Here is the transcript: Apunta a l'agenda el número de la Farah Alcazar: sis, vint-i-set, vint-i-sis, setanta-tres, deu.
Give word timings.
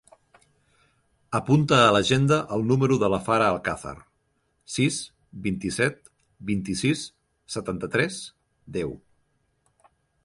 Apunta 1.39 1.77
a 1.87 1.91
l'agenda 1.95 2.39
el 2.55 2.65
número 2.71 2.97
de 3.03 3.09
la 3.15 3.19
Farah 3.27 3.49
Alcazar: 3.57 3.93
sis, 4.77 4.97
vint-i-set, 5.49 6.01
vint-i-sis, 6.51 7.05
setanta-tres, 7.59 8.19
deu. 8.81 8.97